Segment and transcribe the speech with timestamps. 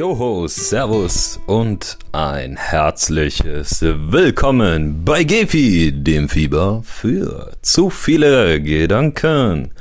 [0.00, 9.72] Joho, Servus und ein herzliches Willkommen bei Gefi, dem Fieber für zu viele Gedanken.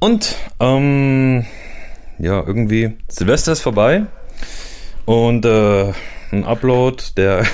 [0.00, 1.46] Und, ähm,
[2.18, 4.06] ja, irgendwie, Silvester ist vorbei
[5.04, 5.92] und äh,
[6.32, 7.46] ein Upload, der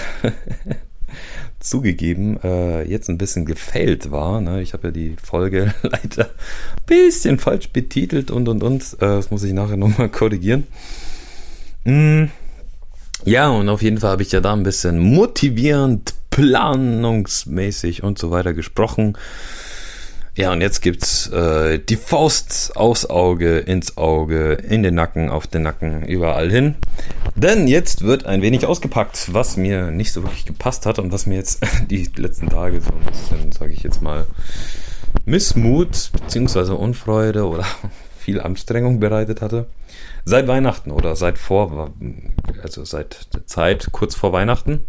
[1.60, 4.40] zugegeben äh, jetzt ein bisschen gefällt war.
[4.40, 4.62] Ne?
[4.62, 8.82] Ich habe ja die Folge leider ein bisschen falsch betitelt und und und.
[8.94, 10.66] Äh, das muss ich nachher nochmal korrigieren.
[11.86, 12.30] Mm,
[13.24, 18.32] ja, und auf jeden Fall habe ich ja da ein bisschen motivierend, planungsmäßig und so
[18.32, 19.16] weiter gesprochen.
[20.34, 25.46] Ja, und jetzt gibt's äh, die Faust aufs Auge, ins Auge, in den Nacken, auf
[25.46, 26.74] den Nacken, überall hin.
[27.36, 31.24] Denn jetzt wird ein wenig ausgepackt, was mir nicht so wirklich gepasst hat und was
[31.24, 34.26] mir jetzt die letzten Tage so ein bisschen, sage ich jetzt mal,
[35.24, 37.64] Missmut beziehungsweise Unfreude oder
[38.26, 39.66] viel Anstrengung bereitet hatte.
[40.24, 41.92] Seit Weihnachten oder seit vor,
[42.60, 44.84] also seit der Zeit kurz vor Weihnachten.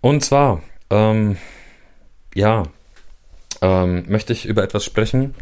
[0.00, 1.36] Und zwar, ähm,
[2.34, 2.64] ja,
[3.62, 5.36] ähm, möchte ich über etwas sprechen,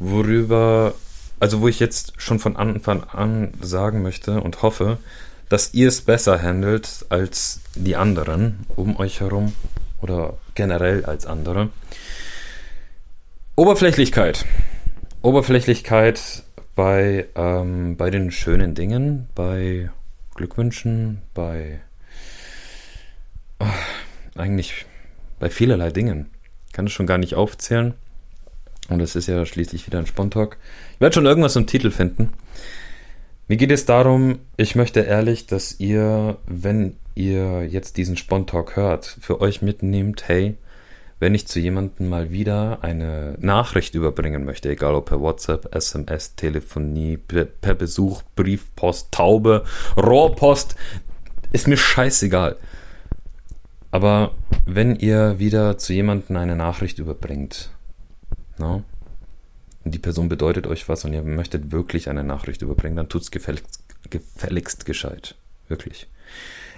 [0.00, 0.94] worüber,
[1.38, 4.98] also wo ich jetzt schon von Anfang an sagen möchte und hoffe,
[5.48, 9.52] dass ihr es besser handelt als die anderen um euch herum
[10.02, 11.68] oder generell als andere.
[13.54, 14.46] Oberflächlichkeit.
[15.22, 19.90] Oberflächlichkeit bei, ähm, bei den schönen Dingen, bei
[20.34, 21.80] Glückwünschen, bei
[23.58, 23.66] oh,
[24.36, 24.86] eigentlich
[25.40, 26.30] bei vielerlei Dingen
[26.72, 27.94] kann es schon gar nicht aufzählen.
[28.88, 30.56] Und es ist ja schließlich wieder ein Spontalk.
[30.94, 32.30] Ich werde schon irgendwas im Titel finden.
[33.48, 39.18] Mir geht es darum, ich möchte ehrlich, dass ihr, wenn ihr jetzt diesen Spontalk hört,
[39.20, 40.56] für euch mitnehmt, hey,
[41.20, 46.36] wenn ich zu jemandem mal wieder eine Nachricht überbringen möchte, egal ob per WhatsApp, SMS,
[46.36, 49.64] Telefonie, per, per Besuch, Briefpost, Taube,
[49.96, 50.76] Rohrpost,
[51.52, 52.56] ist mir scheißegal.
[53.90, 54.32] Aber
[54.66, 57.70] wenn ihr wieder zu jemandem eine Nachricht überbringt,
[58.58, 58.84] no?
[59.84, 63.30] und die Person bedeutet euch was und ihr möchtet wirklich eine Nachricht überbringen, dann tut's
[63.30, 65.34] gefälligst, gefälligst gescheit.
[65.68, 66.08] Wirklich.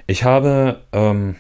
[0.07, 1.37] Ich habe ähm,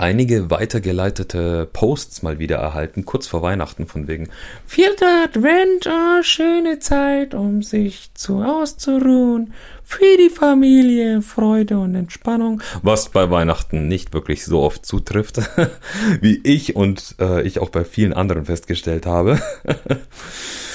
[0.00, 4.30] einige weitergeleitete Posts mal wieder erhalten, kurz vor Weihnachten, von wegen
[4.66, 9.52] Vierter Advent, oh, schöne Zeit, um sich zu auszuruhen,
[9.84, 15.40] für die Familie, Freude und Entspannung, was bei Weihnachten nicht wirklich so oft zutrifft,
[16.20, 19.40] wie ich und äh, ich auch bei vielen anderen festgestellt habe.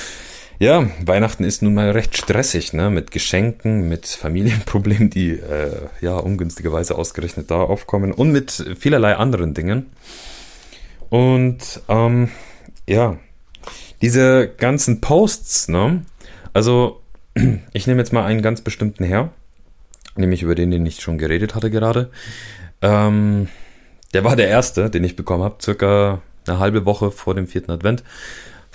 [0.57, 2.89] Ja, Weihnachten ist nun mal recht stressig, ne?
[2.89, 9.53] Mit Geschenken, mit Familienproblemen, die äh, ja ungünstigerweise ausgerechnet da aufkommen und mit vielerlei anderen
[9.53, 9.87] Dingen.
[11.09, 12.29] Und ähm,
[12.87, 13.17] ja,
[14.01, 16.05] diese ganzen Posts, ne?
[16.53, 17.01] Also,
[17.73, 19.31] ich nehme jetzt mal einen ganz bestimmten her,
[20.15, 22.11] nämlich über den, den ich schon geredet hatte gerade.
[22.81, 23.49] Ähm,
[24.13, 27.71] der war der erste, den ich bekommen habe, circa eine halbe Woche vor dem vierten
[27.71, 28.03] Advent.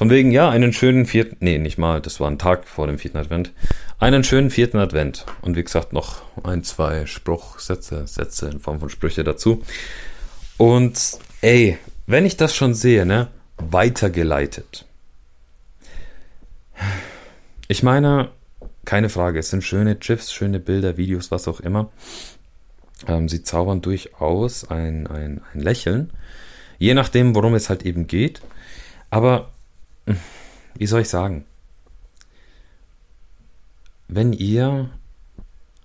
[0.00, 2.98] Von wegen, ja, einen schönen vierten, nee, nicht mal, das war ein Tag vor dem
[2.98, 3.52] vierten Advent.
[3.98, 5.26] Einen schönen vierten Advent.
[5.42, 9.62] Und wie gesagt, noch ein, zwei Spruchsätze, Sätze in Form von Sprüche dazu.
[10.56, 13.28] Und ey, wenn ich das schon sehe, ne,
[13.58, 14.86] weitergeleitet.
[17.68, 18.30] Ich meine,
[18.86, 21.90] keine Frage, es sind schöne GIFs, schöne Bilder, Videos, was auch immer.
[23.06, 26.10] Ähm, sie zaubern durchaus ein, ein, ein Lächeln.
[26.78, 28.40] Je nachdem, worum es halt eben geht.
[29.10, 29.50] Aber
[30.74, 31.44] wie soll ich sagen?
[34.08, 34.90] Wenn ihr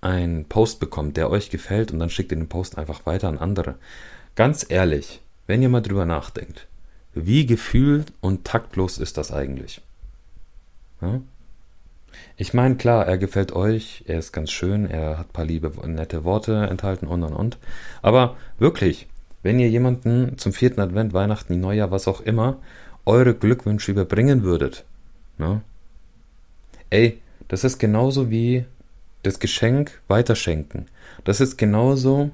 [0.00, 3.38] einen Post bekommt, der euch gefällt und dann schickt ihr den Post einfach weiter an
[3.38, 3.74] andere.
[4.34, 6.66] Ganz ehrlich, wenn ihr mal drüber nachdenkt,
[7.14, 9.80] wie gefühlt und taktlos ist das eigentlich?
[11.00, 11.20] Ja?
[12.36, 15.72] Ich meine, klar, er gefällt euch, er ist ganz schön, er hat ein paar liebe,
[15.86, 17.58] nette Worte enthalten und und und.
[18.00, 19.06] Aber wirklich,
[19.42, 22.58] wenn ihr jemanden zum vierten Advent, Weihnachten, Neujahr, was auch immer,
[23.06, 24.84] eure Glückwünsche überbringen würdet.
[25.38, 25.62] Ne?
[26.90, 28.64] Ey, das ist genauso wie
[29.22, 30.86] das Geschenk weiterschenken.
[31.24, 32.30] Das ist genauso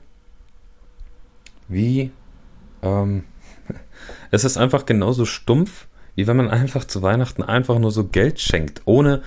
[1.69, 2.11] wie
[2.83, 3.25] ähm,
[4.31, 8.41] es ist einfach genauso stumpf, wie wenn man einfach zu Weihnachten einfach nur so Geld
[8.41, 9.23] schenkt, ohne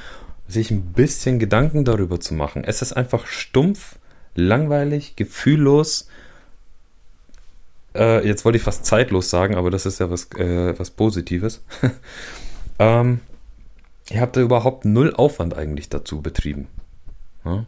[0.47, 2.63] sich ein bisschen Gedanken darüber zu machen.
[2.63, 3.97] Es ist einfach stumpf,
[4.35, 6.07] langweilig, gefühllos
[7.95, 11.63] äh, jetzt wollte ich fast zeitlos sagen, aber das ist ja was, äh, was Positives.
[12.79, 13.21] ähm,
[14.09, 16.67] ihr habt da überhaupt null Aufwand eigentlich dazu betrieben.
[17.43, 17.65] Ja?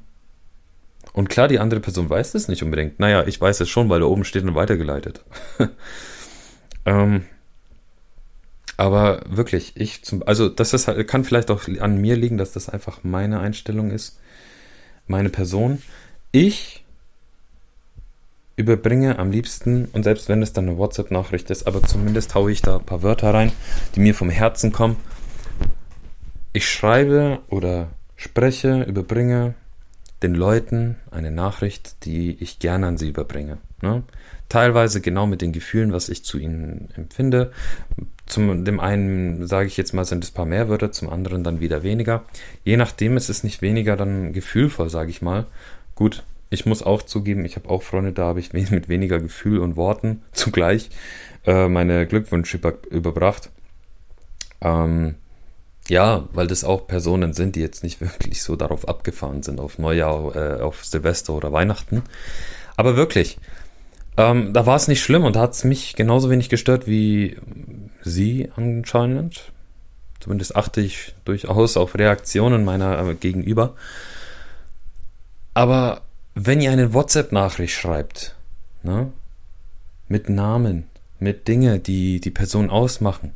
[1.14, 3.00] Und klar, die andere Person weiß es nicht unbedingt.
[3.00, 5.24] Naja, ich weiß es schon, weil da oben steht und weitergeleitet.
[6.86, 7.24] ähm,
[8.76, 12.70] aber wirklich, ich zum, also das ist, kann vielleicht auch an mir liegen, dass das
[12.70, 14.20] einfach meine Einstellung ist.
[15.08, 15.82] meine Person.
[16.32, 16.84] Ich
[18.58, 22.62] überbringe am liebsten, und selbst wenn es dann eine WhatsApp-Nachricht ist, aber zumindest haue ich
[22.62, 23.52] da ein paar Wörter rein,
[23.96, 24.98] die mir vom Herzen kommen.
[26.54, 29.54] Ich schreibe oder spreche, überbringe
[30.24, 33.60] den Leuten eine Nachricht, die ich gerne an sie überbringe.
[33.84, 34.02] Ne?
[34.50, 37.52] Teilweise genau mit den Gefühlen, was ich zu ihnen empfinde.
[38.26, 41.44] Zum dem einen sage ich jetzt mal, sind es ein paar mehr Wörter, zum anderen
[41.44, 42.24] dann wieder weniger.
[42.64, 45.46] Je nachdem ist es nicht weniger dann gefühlvoll, sage ich mal.
[45.94, 49.60] Gut, ich muss auch zugeben, ich habe auch Freunde, da habe ich mit weniger Gefühl
[49.60, 50.90] und Worten zugleich
[51.46, 53.50] äh, meine Glückwünsche über, überbracht.
[54.62, 55.16] Ähm,
[55.90, 59.80] ja, weil das auch Personen sind, die jetzt nicht wirklich so darauf abgefahren sind, auf
[59.80, 62.04] Neujahr, äh, auf Silvester oder Weihnachten.
[62.76, 63.38] Aber wirklich,
[64.18, 67.38] ähm, da war es nicht schlimm und hat es mich genauso wenig gestört wie
[68.02, 69.52] sie anscheinend.
[70.20, 73.76] Zumindest achte ich durchaus auf Reaktionen meiner äh, Gegenüber.
[75.54, 76.02] Aber
[76.40, 78.36] wenn ihr eine WhatsApp-Nachricht schreibt,
[78.84, 79.12] ne,
[80.08, 80.86] mit Namen,
[81.20, 83.34] mit Dinge, die die Person ausmachen,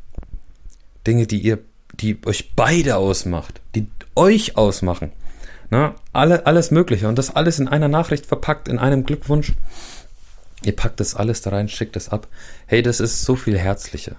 [1.04, 1.58] Dinge, die ihr,
[1.94, 5.10] die euch beide ausmacht, die euch ausmachen,
[5.70, 9.52] ne, alle, alles Mögliche und das alles in einer Nachricht verpackt, in einem Glückwunsch.
[10.64, 12.28] Ihr packt das alles da rein, schickt es ab.
[12.66, 14.14] Hey, das ist so viel herzlicher.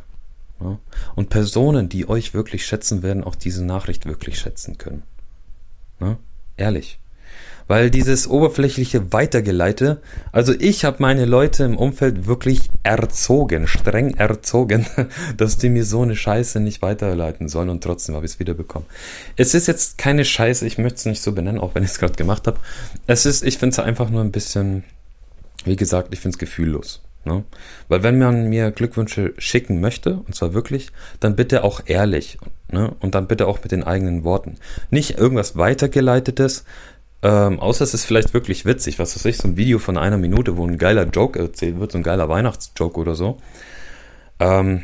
[0.60, 0.78] Ne?
[1.16, 5.04] Und Personen, die euch wirklich schätzen, werden auch diese Nachricht wirklich schätzen können.
[6.02, 6.18] Ne?
[6.58, 7.00] Ehrlich
[7.68, 10.02] weil dieses oberflächliche Weitergeleite,
[10.32, 14.86] also ich habe meine Leute im Umfeld wirklich erzogen, streng erzogen,
[15.38, 18.88] dass die mir so eine Scheiße nicht weiterleiten sollen und trotzdem habe ich es wiederbekommen.
[19.36, 22.00] Es ist jetzt keine Scheiße, ich möchte es nicht so benennen, auch wenn ich es
[22.00, 22.60] gerade gemacht habe.
[23.08, 24.84] Es ist, ich finde es einfach nur ein bisschen,
[25.66, 27.02] wie gesagt, ich finde es gefühllos.
[27.26, 27.44] Ne?
[27.88, 30.90] Weil wenn man mir Glückwünsche schicken möchte, und zwar wirklich,
[31.22, 32.38] dann bitte auch ehrlich
[32.72, 32.94] ne?
[33.00, 34.58] und dann bitte auch mit den eigenen Worten.
[34.90, 36.66] Nicht irgendwas weitergeleitetes,
[37.24, 40.18] ähm, außer es ist vielleicht wirklich witzig, was weiß ich, so ein Video von einer
[40.18, 43.38] Minute, wo ein geiler Joke erzählt wird, so ein geiler Weihnachtsjoke oder so.
[44.40, 44.84] Ähm,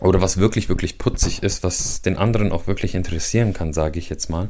[0.00, 4.10] oder was wirklich, wirklich putzig ist, was den anderen auch wirklich interessieren kann, sage ich
[4.10, 4.48] jetzt mal.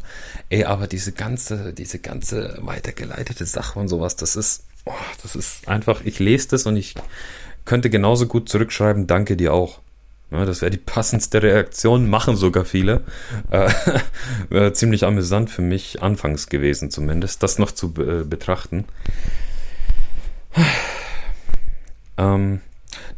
[0.48, 4.92] Ey, aber diese ganze, diese ganze weitergeleitete Sache und sowas, das ist, oh,
[5.22, 6.94] das ist einfach, ich lese das und ich
[7.66, 9.80] könnte genauso gut zurückschreiben, danke dir auch.
[10.30, 13.02] Ja, das wäre die passendste Reaktion, machen sogar viele.
[13.50, 13.70] Äh,
[14.50, 18.84] äh, ziemlich amüsant für mich, anfangs gewesen zumindest, das noch zu be betrachten.
[22.16, 22.60] Ähm,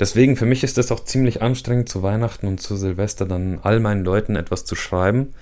[0.01, 3.79] deswegen, für mich ist es auch ziemlich anstrengend, zu Weihnachten und zu Silvester dann all
[3.79, 5.35] meinen Leuten etwas zu schreiben,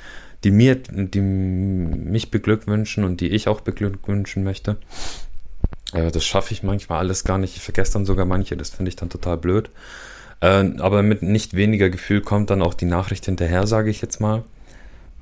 [0.43, 4.76] die mir, die mich beglückwünschen und die ich auch beglückwünschen möchte.
[5.93, 7.56] Äh, das schaffe ich manchmal alles gar nicht.
[7.56, 9.70] Ich vergesse dann sogar manche, das finde ich dann total blöd.
[10.41, 14.21] Äh, aber mit nicht weniger Gefühl kommt dann auch die Nachricht hinterher, sage ich jetzt
[14.21, 14.45] mal.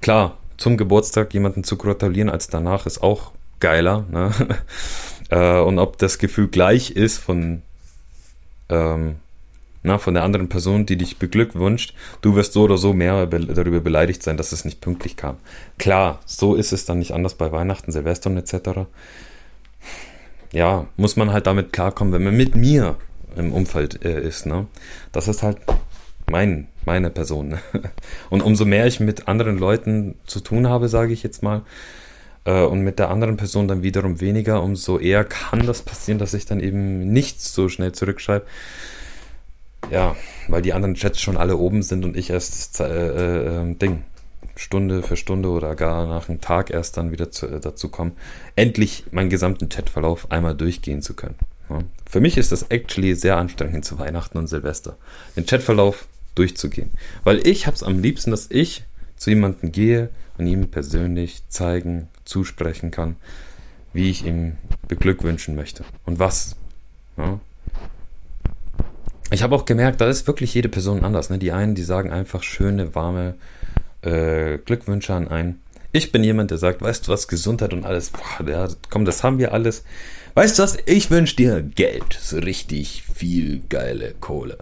[0.01, 4.05] Klar, zum Geburtstag jemanden zu gratulieren als danach ist auch geiler.
[4.11, 4.31] Ne?
[5.31, 7.63] äh, und ob das Gefühl gleich ist von,
[8.69, 9.17] ähm,
[9.83, 13.41] na, von der anderen Person, die dich beglückwünscht, du wirst so oder so mehr be
[13.41, 15.37] darüber beleidigt sein, dass es nicht pünktlich kam.
[15.79, 18.87] Klar, so ist es dann nicht anders bei Weihnachten, Silvestern etc.
[20.53, 22.97] Ja, muss man halt damit klarkommen, wenn man mit mir
[23.37, 24.47] im Umfeld äh, ist.
[24.47, 24.67] Ne?
[25.13, 25.59] Das ist halt
[26.31, 27.49] mein, meine Person.
[27.49, 27.59] Ne?
[28.31, 31.63] Und umso mehr ich mit anderen Leuten zu tun habe, sage ich jetzt mal,
[32.45, 36.35] äh, und mit der anderen Person dann wiederum weniger, umso eher kann das passieren, dass
[36.35, 38.47] ich dann eben nicht so schnell zurückschreibe.
[39.91, 40.17] Ja,
[40.49, 44.05] weil die anderen Chats schon alle oben sind und ich erst äh, äh, ähm, Ding.
[44.55, 48.13] Stunde für Stunde oder gar nach einem Tag erst dann wieder zu, äh, dazu kommen,
[48.55, 51.37] endlich meinen gesamten Chatverlauf einmal durchgehen zu können.
[52.13, 54.99] Für mich ist das actually sehr anstrengend zu Weihnachten und Silvester,
[55.35, 56.91] den Chatverlauf durchzugehen.
[57.25, 58.85] Weil ich habe es am liebsten, dass ich
[59.17, 63.17] zu jemandem gehe und ihm persönlich zeigen, zusprechen kann,
[63.95, 66.57] wie ich ihm beglückwünschen möchte und was.
[67.17, 67.41] Ja.
[69.31, 71.31] Ich habe auch gemerkt, da ist wirklich jede Person anders.
[71.31, 71.39] Ne?
[71.39, 73.37] Die einen, die sagen einfach schöne, warme
[74.03, 75.63] äh, Glückwünsche an einen.
[75.93, 79.25] Ich bin jemand, der sagt, weißt du was, Gesundheit und alles, boah, ja, komm, das
[79.25, 79.85] haben wir alles.
[80.35, 80.79] Weißt du was?
[80.87, 82.19] Ich wünsche dir Geld.
[82.21, 84.59] So richtig viel geile Kohle.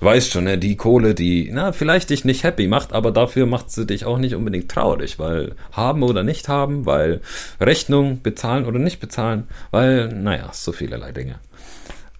[0.00, 0.58] Weißt schon, ne?
[0.58, 4.18] Die Kohle, die, na, vielleicht dich nicht happy macht, aber dafür macht sie dich auch
[4.18, 7.20] nicht unbedingt traurig, weil haben oder nicht haben, weil
[7.60, 11.40] Rechnung bezahlen oder nicht bezahlen, weil, naja, so vielerlei Dinge.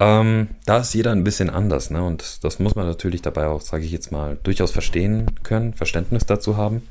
[0.00, 2.02] Ähm, da ist jeder ein bisschen anders, ne?
[2.02, 6.26] Und das muss man natürlich dabei auch, sage ich jetzt mal, durchaus verstehen können, Verständnis
[6.26, 6.82] dazu haben.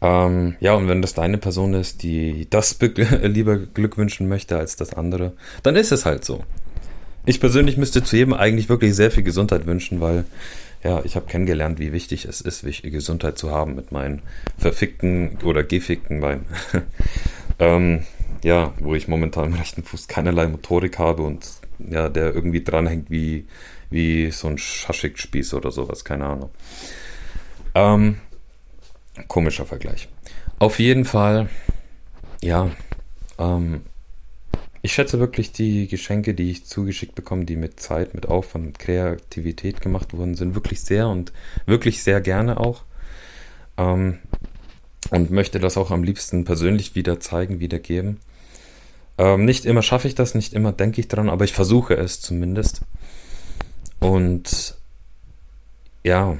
[0.00, 2.78] Ähm, ja, und wenn das deine Person ist, die das
[3.22, 6.44] lieber Glück wünschen möchte als das andere, dann ist es halt so.
[7.26, 10.24] Ich persönlich müsste zu jedem eigentlich wirklich sehr viel Gesundheit wünschen, weil
[10.82, 14.20] ja, ich habe kennengelernt, wie wichtig es ist, Gesundheit zu haben mit meinen
[14.58, 16.46] verfickten oder gefickten Beinen.
[17.60, 18.02] Ähm,
[18.42, 21.46] ja, wo ich momentan im rechten Fuß keinerlei Motorik habe und
[21.78, 23.46] ja, der irgendwie dranhängt wie,
[23.90, 26.50] wie so ein Schaschikspieß oder sowas, keine Ahnung.
[27.74, 28.16] Ähm,
[29.28, 30.08] komischer Vergleich.
[30.58, 31.48] Auf jeden Fall,
[32.42, 32.70] ja,
[33.38, 33.82] ähm,
[34.82, 38.78] ich schätze wirklich die Geschenke, die ich zugeschickt bekomme, die mit Zeit, mit Aufwand, mit
[38.78, 41.32] Kreativität gemacht wurden, sind wirklich sehr und
[41.64, 42.82] wirklich sehr gerne auch.
[43.78, 44.18] Ähm,
[45.10, 48.20] und möchte das auch am liebsten persönlich wieder zeigen, wiedergeben.
[49.16, 52.20] Ähm, nicht immer schaffe ich das, nicht immer denke ich dran, aber ich versuche es
[52.20, 52.82] zumindest.
[54.00, 54.76] Und
[56.02, 56.36] ja,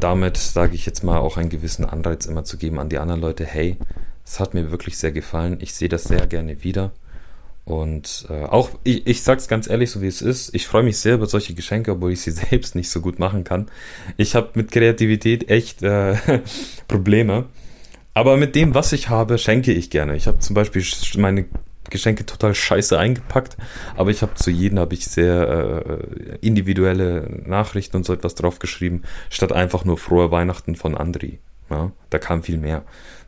[0.00, 3.20] damit sage ich jetzt mal auch einen gewissen Anreiz immer zu geben an die anderen
[3.20, 3.76] Leute, hey,
[4.24, 6.92] es hat mir wirklich sehr gefallen, ich sehe das sehr gerne wieder.
[7.64, 10.98] Und äh, auch, ich, ich sag's ganz ehrlich, so wie es ist, ich freue mich
[10.98, 13.70] sehr über solche Geschenke, obwohl ich sie selbst nicht so gut machen kann.
[14.16, 16.16] Ich habe mit Kreativität echt äh,
[16.88, 17.46] Probleme.
[18.12, 20.16] Aber mit dem, was ich habe, schenke ich gerne.
[20.16, 20.84] Ich habe zum Beispiel
[21.16, 21.46] meine
[21.90, 23.56] Geschenke total scheiße eingepackt,
[23.96, 29.04] aber ich habe zu jedem habe ich sehr äh, individuelle Nachrichten und so etwas draufgeschrieben,
[29.28, 31.40] statt einfach nur frohe Weihnachten von Andri.
[31.68, 32.82] Ja, da kam viel mehr.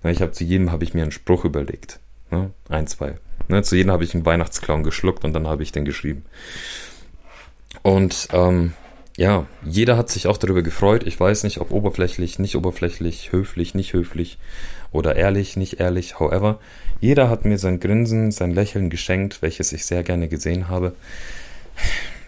[0.04, 2.00] Ich habe zu jedem habe ich mir einen Spruch überlegt.
[2.31, 3.14] Ja, ein, zwei.
[3.49, 6.25] Ne, zu jedem habe ich einen Weihnachtsclown geschluckt und dann habe ich den geschrieben.
[7.83, 8.73] Und ähm,
[9.16, 11.04] ja, jeder hat sich auch darüber gefreut.
[11.07, 14.38] Ich weiß nicht, ob oberflächlich, nicht oberflächlich, höflich, nicht höflich
[14.92, 16.58] oder ehrlich, nicht ehrlich, however.
[17.00, 20.94] Jeder hat mir sein Grinsen, sein Lächeln geschenkt, welches ich sehr gerne gesehen habe.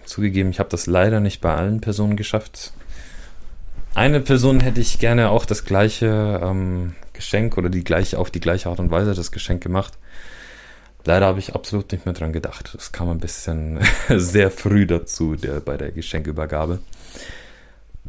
[0.05, 2.73] Zugegeben, ich habe das leider nicht bei allen Personen geschafft.
[3.95, 8.41] Eine Person hätte ich gerne auch das gleiche ähm, Geschenk oder die gleiche, auf die
[8.41, 9.97] gleiche Art und Weise das Geschenk gemacht.
[11.05, 12.73] Leider habe ich absolut nicht mehr dran gedacht.
[12.75, 13.79] Das kam ein bisschen
[14.09, 16.81] sehr früh dazu, der, bei der Geschenkübergabe.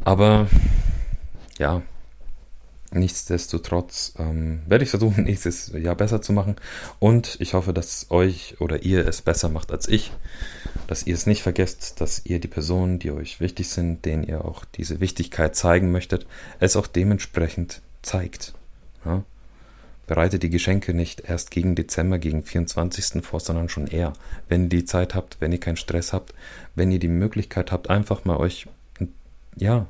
[0.04, 0.48] Aber
[1.58, 1.82] ja,
[2.96, 6.56] nichtsdestotrotz ähm, werde ich versuchen, nächstes Jahr besser zu machen.
[6.98, 10.12] Und ich hoffe, dass euch oder ihr es besser macht als ich.
[10.86, 14.44] Dass ihr es nicht vergesst, dass ihr die Personen, die euch wichtig sind, denen ihr
[14.44, 16.26] auch diese Wichtigkeit zeigen möchtet,
[16.60, 18.54] es auch dementsprechend zeigt.
[19.04, 19.24] Ja?
[20.06, 23.24] Bereitet die Geschenke nicht erst gegen Dezember, gegen 24.
[23.24, 24.12] vor, sondern schon eher.
[24.48, 26.32] Wenn ihr die Zeit habt, wenn ihr keinen Stress habt,
[26.76, 28.68] wenn ihr die Möglichkeit habt, einfach mal euch,
[29.56, 29.88] ja,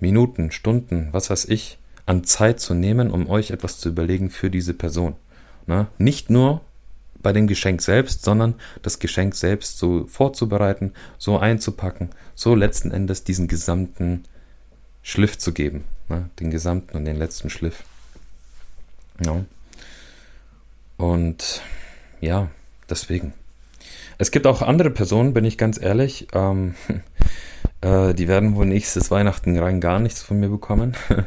[0.00, 4.50] Minuten, Stunden, was weiß ich, an Zeit zu nehmen, um euch etwas zu überlegen für
[4.50, 5.16] diese Person.
[5.66, 6.60] Na, nicht nur
[7.22, 13.24] bei dem Geschenk selbst, sondern das Geschenk selbst so vorzubereiten, so einzupacken, so letzten Endes
[13.24, 14.24] diesen gesamten
[15.02, 15.84] Schliff zu geben.
[16.08, 17.82] Na, den gesamten und den letzten Schliff.
[19.24, 19.44] Ja.
[20.96, 21.62] Und
[22.20, 22.48] ja,
[22.88, 23.32] deswegen.
[24.18, 26.74] Es gibt auch andere Personen, bin ich ganz ehrlich, ähm,
[27.80, 30.96] äh, die werden wohl nächstes Weihnachten rein gar nichts von mir bekommen,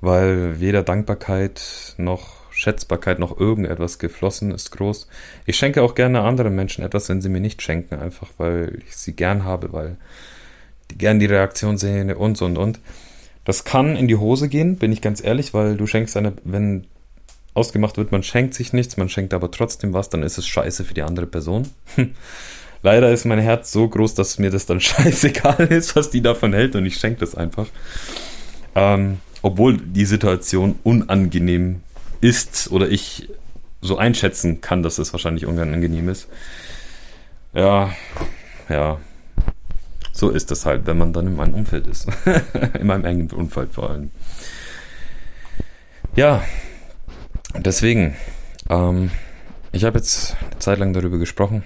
[0.00, 5.06] weil weder Dankbarkeit noch Schätzbarkeit noch irgendetwas geflossen ist groß.
[5.46, 8.96] Ich schenke auch gerne anderen Menschen etwas, wenn sie mir nicht schenken, einfach weil ich
[8.96, 9.96] sie gern habe, weil
[10.90, 12.80] die gern die Reaktion sehen und und und.
[13.44, 16.86] Das kann in die Hose gehen, bin ich ganz ehrlich, weil du schenkst eine, wenn
[17.54, 20.84] ausgemacht wird, man schenkt sich nichts, man schenkt aber trotzdem was, dann ist es scheiße
[20.84, 21.68] für die andere Person.
[22.82, 26.52] Leider ist mein Herz so groß, dass mir das dann scheißegal ist, was die davon
[26.52, 27.66] hält und ich schenke das einfach.
[28.74, 31.82] Ähm, obwohl die Situation unangenehm
[32.20, 33.28] ist oder ich
[33.80, 36.28] so einschätzen kann, dass es wahrscheinlich unangenehm ist.
[37.52, 37.90] Ja,
[38.68, 38.98] ja,
[40.18, 42.08] so ist das halt, wenn man dann in meinem Umfeld ist.
[42.78, 44.10] in meinem engen Umfeld vor allem.
[46.16, 46.42] Ja,
[47.56, 48.16] deswegen,
[48.68, 49.12] ähm,
[49.70, 51.62] ich habe jetzt eine Zeit lang darüber gesprochen.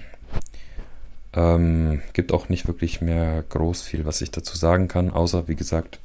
[1.33, 5.55] Ähm, gibt auch nicht wirklich mehr groß viel, was ich dazu sagen kann, außer wie
[5.55, 5.99] gesagt,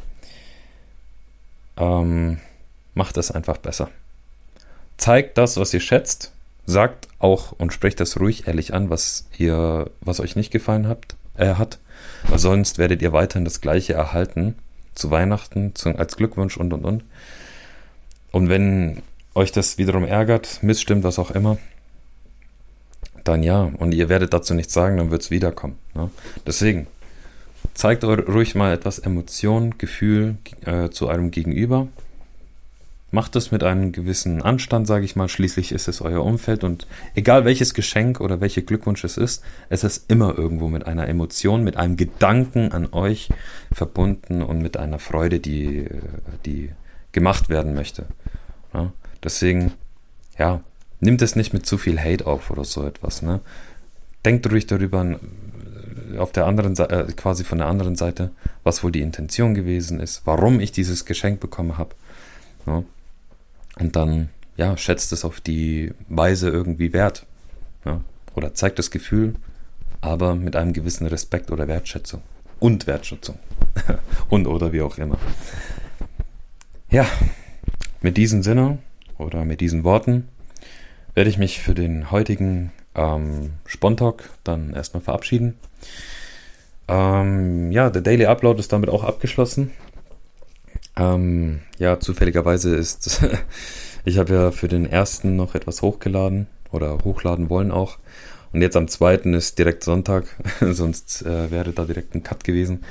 [1.79, 2.39] ähm,
[2.95, 3.89] macht es einfach besser.
[4.97, 6.33] Zeigt das, was ihr schätzt,
[6.67, 11.17] sagt auch und sprecht das ruhig ehrlich an, was ihr, was euch nicht gefallen habt,
[11.37, 11.79] äh, hat
[12.27, 14.57] weil sonst werdet ihr weiterhin das Gleiche erhalten
[14.95, 17.05] zu Weihnachten, zu, als Glückwunsch und und und.
[18.33, 19.03] Und wenn
[19.35, 21.59] euch das wiederum ärgert, missstimmt, was auch immer,
[23.25, 23.71] dann ja.
[23.79, 25.79] Und ihr werdet dazu nichts sagen, dann wird es wiederkommen.
[25.95, 26.11] Ne?
[26.47, 26.89] Deswegen,
[27.75, 31.89] zeigt ruhig mal etwas Emotion, Gefühl äh, zu eurem Gegenüber.
[33.11, 35.29] Macht es mit einem gewissen Anstand, sage ich mal.
[35.29, 39.83] Schließlich ist es euer Umfeld und egal welches Geschenk oder welcher Glückwunsch es ist, es
[39.83, 43.31] ist immer irgendwo mit einer Emotion, mit einem Gedanken an euch
[43.73, 45.87] verbunden und mit einer Freude, die,
[46.45, 46.71] die
[47.13, 48.05] gemacht werden möchte.
[48.75, 48.93] Ja?
[49.25, 49.73] Deswegen,
[50.39, 50.61] ja,
[51.01, 53.23] nimmt es nicht mit zu viel Hate auf oder so etwas.
[53.23, 53.41] Ne?
[54.25, 55.19] Denkt ruhig darüber,
[56.17, 58.31] auf der anderen Seite, äh, quasi von der anderen Seite,
[58.65, 61.95] was wohl die Intention gewesen ist, warum ich dieses Geschenk bekommen habe.
[62.67, 62.85] Ja?
[63.79, 67.27] Und dann, ja, schätzt es auf die Weise irgendwie wert.
[67.85, 68.01] Ja?
[68.35, 69.35] Oder zeigt das Gefühl,
[70.01, 72.23] aber mit einem gewissen Respekt oder Wertschätzung.
[72.61, 73.39] Und Wertschätzung.
[74.29, 75.19] und oder wie auch immer.
[76.91, 77.07] Ja,
[78.01, 78.79] mit diesem Sinne
[79.19, 80.29] oder mit diesen Worten
[81.15, 85.55] werde ich mich für den heutigen ähm, Spontalk dann erstmal verabschieden.
[86.89, 89.73] Ähm, ja, der Daily Upload ist damit auch abgeschlossen.
[90.97, 93.23] Ähm, ja, zufälligerweise ist,
[94.05, 97.99] ich habe ja für den ersten noch etwas hochgeladen oder hochladen wollen auch.
[98.53, 102.85] Und jetzt am zweiten ist direkt Sonntag, sonst äh, wäre da direkt ein Cut gewesen.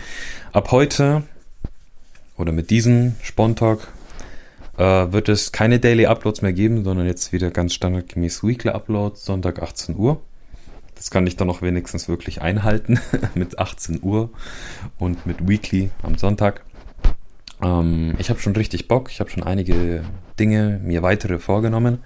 [0.53, 1.23] Ab heute
[2.37, 3.87] oder mit diesem Spontalk
[4.77, 9.61] wird es keine Daily Uploads mehr geben, sondern jetzt wieder ganz standardgemäß Weekly Uploads, Sonntag
[9.61, 10.21] 18 Uhr.
[10.97, 12.99] Das kann ich dann auch wenigstens wirklich einhalten
[13.35, 14.29] mit 18 Uhr
[14.97, 16.63] und mit Weekly am Sonntag.
[17.61, 19.11] Ähm, ich habe schon richtig Bock.
[19.11, 20.03] Ich habe schon einige
[20.39, 21.99] Dinge, mir weitere vorgenommen,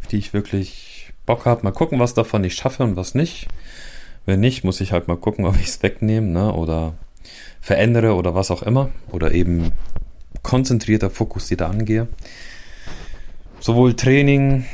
[0.00, 1.62] auf die ich wirklich Bock habe.
[1.64, 3.48] Mal gucken, was davon ich schaffe und was nicht.
[4.26, 6.52] Wenn nicht, muss ich halt mal gucken, ob ich es wegnehme ne?
[6.52, 6.94] oder
[7.60, 8.90] verändere oder was auch immer.
[9.10, 9.72] Oder eben
[10.46, 12.06] konzentrierter, fokussierter angehe.
[13.58, 14.64] Sowohl Training,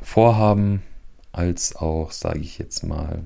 [0.00, 0.84] Vorhaben,
[1.32, 3.24] als auch, sage ich jetzt mal,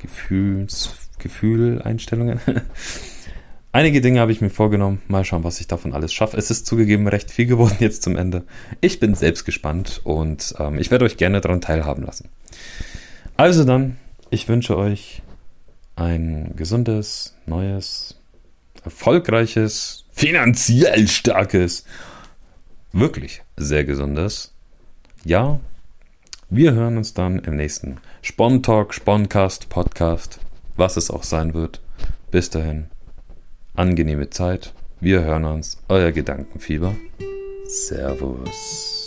[0.00, 2.40] Gefühls, Gefühl, Einstellungen.
[3.72, 5.02] Einige Dinge habe ich mir vorgenommen.
[5.06, 6.36] Mal schauen, was ich davon alles schaffe.
[6.36, 8.42] Es ist zugegeben recht viel geworden jetzt zum Ende.
[8.80, 12.28] Ich bin selbst gespannt und ähm, ich werde euch gerne daran teilhaben lassen.
[13.36, 13.98] Also dann,
[14.30, 15.22] ich wünsche euch
[15.94, 18.20] ein gesundes, neues,
[18.82, 21.84] erfolgreiches, finanziell starkes,
[22.92, 24.54] wirklich sehr gesundes.
[25.24, 25.60] Ja,
[26.48, 30.38] wir hören uns dann im nächsten Spon-Talk, Sponcast, Podcast,
[30.76, 31.80] was es auch sein wird.
[32.30, 32.86] Bis dahin,
[33.74, 34.72] angenehme Zeit.
[35.00, 35.78] Wir hören uns.
[35.88, 36.94] Euer Gedankenfieber.
[37.66, 39.03] Servus.